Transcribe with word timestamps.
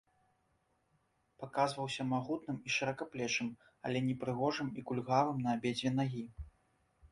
Паказваўся 1.43 2.05
магутным 2.13 2.57
і 2.71 2.73
шыракаплечым, 2.77 3.53
але 3.89 4.03
непрыгожым 4.09 4.67
і 4.79 4.87
кульгавым 4.91 5.37
на 5.47 5.57
абедзве 5.61 5.95
нагі. 6.03 6.27